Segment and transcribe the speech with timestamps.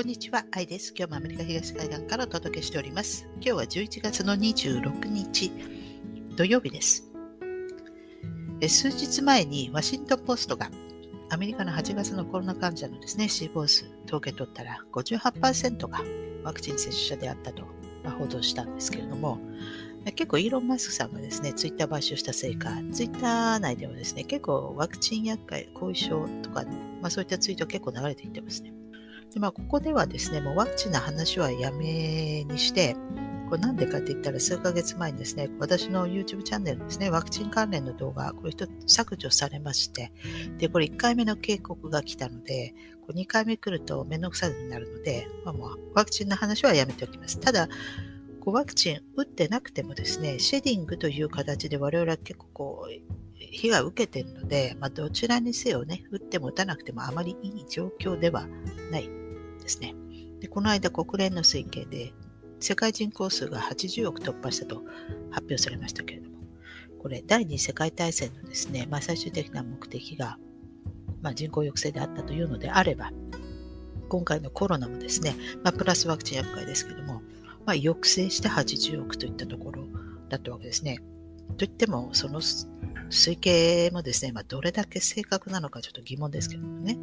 [0.00, 0.94] こんにちは、愛です。
[0.96, 3.28] 今日もアメリカ東海岸からお届けしております。
[3.34, 5.52] 今日は11月の26日、
[6.36, 7.04] 土曜日です。
[8.66, 10.70] 数日前にワシントンポストが
[11.28, 16.00] アメリカの8月のコロナ患者のですね、死亡数統計取ったら58%が
[16.44, 17.64] ワクチン接種者であったと、
[18.02, 19.38] まあ、報道したんですけれども、
[20.14, 26.64] 結構イーロン・マスクさんがですね、ツイッター買収したせいか、ツイッター内ではですね、結構ワクチン厄介、後遺症とか、
[27.02, 28.72] まあそういったツイート結構流れていってますね。
[29.32, 32.96] でまあ、ここではですね、もうワクチンの話はやめにして、
[33.48, 38.52] これなんでかって言ったら数ヶ月前にですね、私の YouTube チャンネルですね、ワクチン関連の動画、これ
[38.86, 40.12] 削除されまして、
[40.58, 42.74] で、これ1回目の警告が来たので、
[43.06, 47.40] これ2回目来るとめんどくさくなるので、まあ、もうワクチンの話はやめておきます。
[47.40, 47.68] ただ、
[48.40, 58.46] こうワクチン打ってなくてもですね、シェディングという形で我々は結構こう、被害を受けているので、まあ、どちらにせよね、打っても打たなくてもあまりいい状況では
[58.92, 59.19] ない
[59.70, 59.94] ですね。
[60.40, 62.12] でこの間、国連の推計で、
[62.58, 64.82] 世界人口数が80億突破したと
[65.30, 66.38] 発表されましたけれども、
[66.98, 70.38] これ、第二次世界大戦のですね、まあ、最終的な目的が、
[71.22, 73.12] まあ、人口抑制であったというのであれば、
[74.08, 77.22] 今回のコロナもですね、まあ、プラスワクチン厄介ですけども、
[77.64, 79.84] まあ、抑制して80億といったところ
[80.28, 80.98] だったわけですね。
[81.56, 86.98] といっても、その推計もですね、まあ、どれだけ正確なのかちょっと疑問ですけどもね。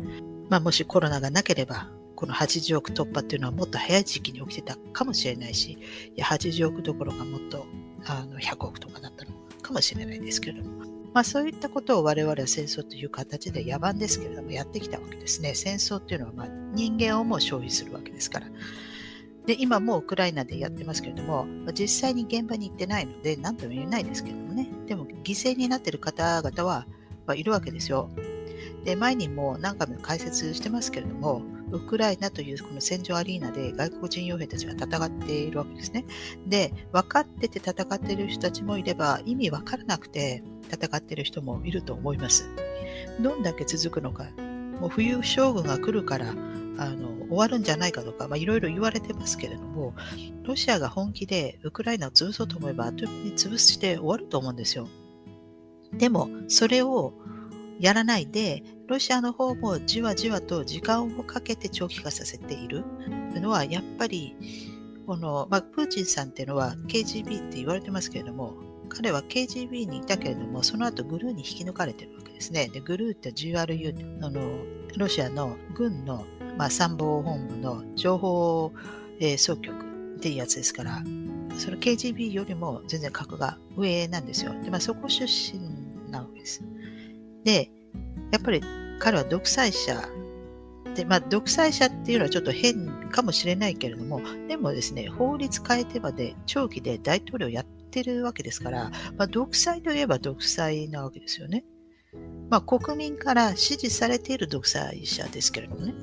[0.50, 5.80] まあ、もしコロナがなければ、この80億突破っていうのはもっと早い時期に起きてたかもしれないし、い
[6.16, 7.68] や80億どころかもっと
[8.06, 15.54] あの100億とかだったのかもしれないですけれども、まあ、そういったことを我々は戦争という形で野蛮ですけれどもやってきたわけですね。
[15.54, 18.48] 戦争っていうのはまあ人間をもう消費するわけですから。
[19.46, 24.68] で、今もうウクライナでやってますけれども、実際に現場に行ってないので何とも言えないですけれどもね。
[24.88, 26.88] でも犠牲になっている方々は、
[27.28, 28.10] まあ、いるわけですよ。
[28.84, 31.42] で、前にも何回も解説してますけれども、
[31.72, 36.06] ウクライナというこの戦場アリーナで外国人傭兵たちが戦っているわけですね。
[36.46, 42.50] で、分かってて戦っている人たちもいれば、意味分からなくて戦っている人もいると思います。
[43.20, 44.28] どんだけ続くのか、
[44.80, 46.34] もう冬将軍が来るから、
[46.80, 49.94] あの終わるんじゃないかとか、いろいろ言われてますけれども、
[50.44, 54.88] ロシアが本気でウクライナを潰そうと思えば、あっという間に潰して終わると思うんですよ。
[55.94, 57.14] でも、それを
[57.80, 62.84] やらないで、ロシアの方もじわじわと時間をかけて長期化させている
[63.32, 64.36] というのは、やっぱり、
[65.06, 68.56] この、まあ、プーチンさんっていうのは KGB って言われてますけれども、
[68.90, 72.70] 彼は KGB にいたけれども、その後グルーに引き抜かれてるわけですね。
[72.70, 74.42] で、グルーって GRU、あの、
[74.98, 76.26] ロシアの軍の、
[76.58, 78.74] まあ、参謀本部の情報、
[79.20, 79.76] えー、総局
[80.18, 81.04] っていうやつですから、
[81.58, 84.54] その KGB よりも全然格が上なんですよ。
[84.64, 85.60] で、まあ、そこ出身
[86.12, 86.64] なわけです。
[87.44, 87.70] で、
[88.32, 88.62] やっぱり
[89.00, 90.02] 彼は独裁者
[90.96, 101.64] で、まあ、独裁者っていうのはちょっと変かもしれないけれども、でもですね、法律変えてまで長期で大統領やってるわけですから、まあ、独裁といえば独裁なわけですよね。
[102.50, 105.94] まあ、国民から支持されている独裁者ですけれどもね。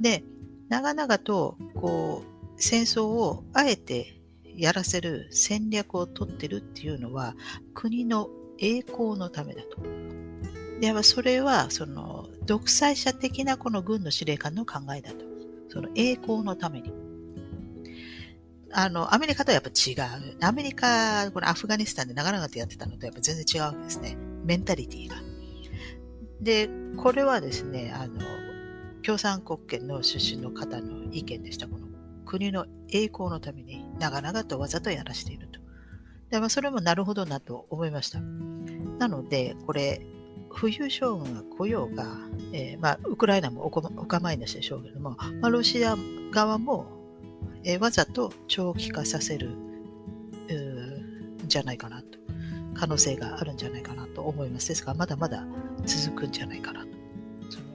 [0.00, 0.24] で、
[0.68, 4.20] 長々と、こう、戦争をあえて
[4.56, 7.34] やらせる戦略を取ってるっていうのは、
[7.74, 8.28] 国の
[8.58, 9.78] 栄光のためだと。
[10.80, 15.24] で、それは、その、独裁者的なこの軍の司令官の考えだと。
[15.68, 16.92] その栄光のために。
[18.72, 20.36] あの、アメリカとはやっぱ違う。
[20.40, 24.16] アメリカ、このアフガニスタンで長々とやってたのとやっぱ全然違うわけですね。
[24.44, 25.16] メンタリティが。
[26.40, 28.20] で、これはですね、あの、
[29.02, 31.66] 共産国権の出身の方の意見でした。
[31.66, 31.88] この
[32.24, 35.60] 国の栄光のために長々とわざとやらしていると。
[36.30, 38.20] で、まあ、それもなるほどなと思いました。
[38.20, 40.02] なので、これ、
[40.50, 42.16] 冬将軍が来ようが、
[42.52, 45.10] えー、まあ、ウクライナもお構いなしでしょうけども、
[45.40, 45.96] まあ、ロシア
[46.30, 46.86] 側も、
[47.64, 52.18] えー、わざと長期化させるんじゃないかなと、
[52.74, 54.68] 可能性があるんじゃないかなと思います。
[54.68, 55.44] ですから、まだまだ
[55.84, 56.88] 続くんじゃないかなと。
[57.50, 57.66] その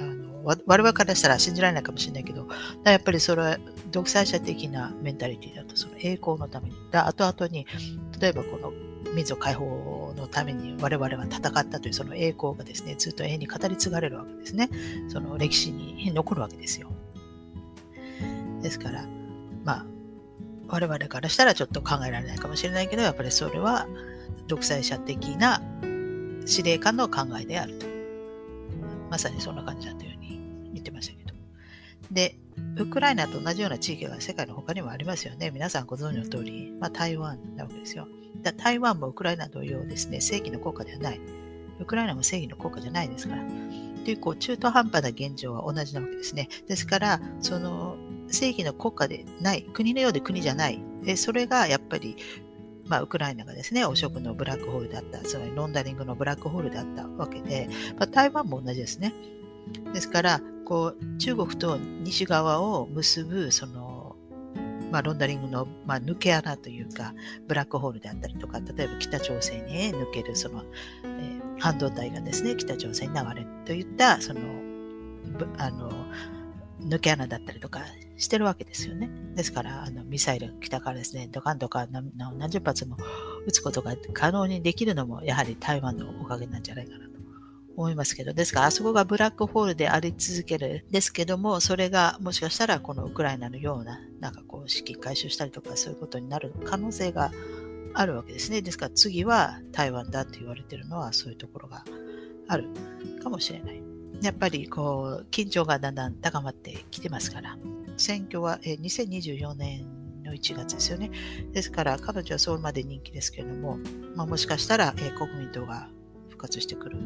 [0.00, 2.48] あの我々からしたら信じられないかもしれないけど、
[2.84, 3.58] やっぱりそれは
[3.90, 7.66] 独裁者的なメンタリティだと、その栄光のために、だ後々に、
[8.20, 8.72] 例えばこの
[9.14, 14.70] 民族解放のために我々は戦ったというその栄光がですね、ずっと永遠に語り継がれるわけですね。
[15.08, 16.90] その歴史に残るわけですよ。
[18.62, 19.06] ですから、
[19.64, 19.86] まあ、
[20.68, 23.86] 我々からしたらちょっと考えられないかもしれないけど、やっぱりそれは
[24.48, 25.62] 独裁者的な
[26.44, 27.86] 司令官の考えであると。
[29.10, 30.15] まさにそんな感じだったよう
[32.78, 35.50] ウクライナと同じような地域が世界の他にもありますよね。
[35.50, 38.06] 皆さんご存知の通り、まあ、台湾なわけですよ。
[38.58, 41.20] 台湾もウクライナ同様ですね、正義の効果ではない。
[41.78, 43.42] ウクライナも正義の効果じゃないですから。
[44.04, 46.48] というこう中途半端な現状は同じなわけですね。
[46.68, 47.96] ですから、その
[48.28, 50.80] 正義の国家でない、国のようで国じゃない、
[51.16, 52.16] それがやっぱり
[52.88, 57.68] まあ、ウクライナがですね、汚職のブラックホールだった、つまりロンダリングのブラックホールだったわけで、
[57.98, 59.12] まあ、台湾も同じですね。
[59.92, 64.16] ですから、こう中国と西側を結ぶその、
[64.90, 67.14] まあ、ロンダリングの、まあ、抜け穴というか、
[67.46, 70.64] ブラックホールであったりとか、例えば北朝鮮に抜けるその、
[71.04, 74.40] えー、半導体がですね、北朝鮮に流れるといった、その、
[75.58, 75.90] あの、
[76.80, 77.80] 抜け穴だったりとか
[78.16, 79.08] してるわけですよね。
[79.34, 82.96] ですから、あのミサイルが来たからですね、ドカンドカン何十発も
[83.46, 87.15] 撃つことが可能にできるのも、やはり台湾のおかげなんじゃないかなと
[87.76, 97.30] 思いますけど、ですからあそこがブラックホールであり続けるですけども、それがもしかしたらこのウクライナのような、なんかこう資金回収したりとかそういうことになる可能性が
[97.94, 98.62] あるわけですね。
[98.62, 101.84] ですから次は台湾だと言われてるのはそういうところが
[102.48, 102.68] ある
[103.22, 103.82] かもしれない。
[104.22, 107.58] やっぱりこう緊張がだんだん高まってきてますから。
[107.98, 109.86] 選挙は2024年
[110.22, 111.10] の1月ですよね。
[111.52, 113.78] ですから彼女はそれまで人気ですけれども、
[114.14, 115.88] まあ、もしかしたら国民党が
[116.36, 116.98] 復活してくる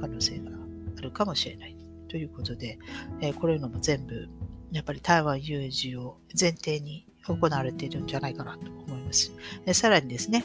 [0.00, 0.50] 可能性が
[0.98, 1.76] あるかもしれない
[2.08, 2.78] ということで、
[3.20, 4.28] えこれのも全部
[4.72, 9.32] やっぱり台湾有事を前提に行われているんじゃないかなと思います。
[9.72, 10.44] さらにですね、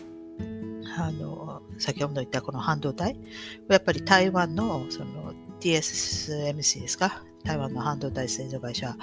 [0.98, 3.16] あの先ほど言ったこの半導体、
[3.68, 7.24] やっぱり台湾のその TSMC ですか？
[7.44, 8.96] 台湾の半導体製造会社、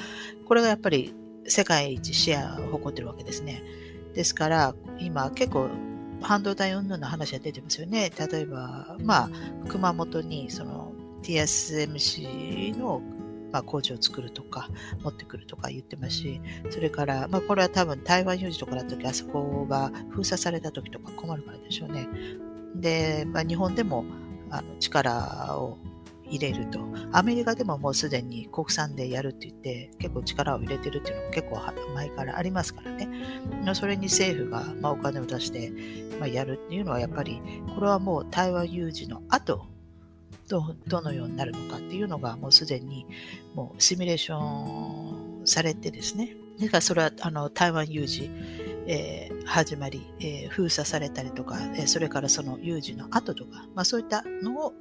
[0.46, 1.14] これがやっぱり
[1.46, 3.62] 世界一シェアを誇ってるわけですね。
[4.14, 5.68] ですから、今結構
[6.20, 8.10] 半導体云々の話が出てますよね。
[8.30, 9.30] 例えば、まあ、
[9.68, 10.92] 熊本にその
[11.22, 13.02] TSMC の
[13.52, 14.68] まあ、工場を作るとか、
[15.02, 16.40] 持ってくるとか言ってますし、
[16.70, 22.08] それから、まあ、これは多分台湾有事とかだった時、あそこが封鎖された時とか困るからでしょうね。
[22.74, 24.04] で、まあ、日本でも
[24.50, 25.78] あの力を
[26.28, 26.80] 入れると。
[27.12, 31.60] アメリカでももうすでに国産でやるって言って結構力を入れてるっていうのも結構
[31.94, 33.08] 前からありますからね。
[33.74, 35.72] それに政府がまお金を出して
[36.20, 37.40] まやるっていうのはやっぱり
[37.74, 39.66] これはもう台湾有事の後
[40.48, 43.06] どどのようになるのかっていうのがもうすでに
[43.54, 46.36] もうシミュレーションされてですね。
[46.60, 48.30] だからそれはあの台湾有事、
[48.86, 54.72] えー、始まり、えー、封鎖されたりとか、えー、それからその有事の後とか、まあ、そういったのを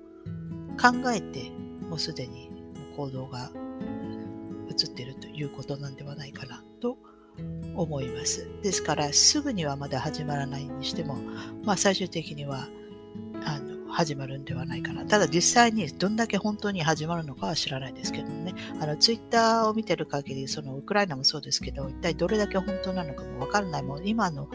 [0.76, 1.52] 考えて
[1.90, 2.52] もうすでに
[2.96, 3.52] 行動が
[4.70, 6.98] 移っているということなんではないかなと
[7.76, 8.48] 思います。
[8.62, 11.18] ですからすぐにはまだ始まらないにしても、
[11.64, 12.68] まあ、最終的には
[13.46, 15.06] あの始まるんではないかな。
[15.06, 18.54] ただ実際にどんだけ本当に始まるのかは知らないですけどね。
[18.82, 23.84] あのツイッターを見てる限り、そのウクライナもそうですけど、一体どれだけ本当なのかもわからない。
[23.84, 24.48] もう今の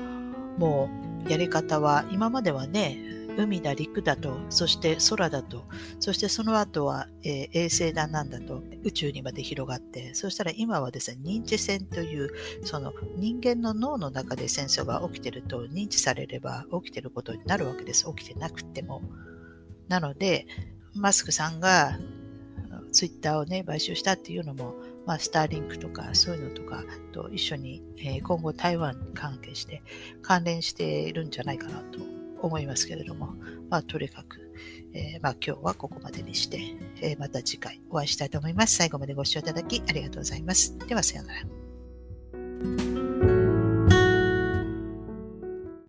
[0.58, 0.90] も
[1.26, 2.98] うやり方は、今まではね、
[3.42, 5.64] 海だ陸だと、そして空だと、
[5.98, 12.30] そしてその後は、えー、衛星だなんだと宇宙にまで広がって、そしたら今はですね、認知戦という、
[12.64, 18.06] その人間の脳の中で戦争が起きてると認知されれば起きてることになるわけです。
[18.14, 19.02] 起きてなくても。
[19.88, 20.46] なので、
[20.94, 21.98] マスクさんが
[22.92, 24.74] ツイッターをね、買収したっていうのも、
[25.06, 29.82] まあ、スターリンクとかそういうのとかと一緒に、え、今後台湾に関係して
[30.22, 31.98] 関連しているんじゃないかなと
[32.42, 33.34] 思いますけれども、
[33.68, 34.52] まあ、とにかく、
[34.92, 36.60] えー、まあ、今日はここまでにして、
[37.00, 38.76] えー、また次回お会いしたいと思います。
[38.76, 40.76] 最後までご視聴いただきありがとうございます。
[40.86, 41.34] では、さような
[42.84, 42.89] ら。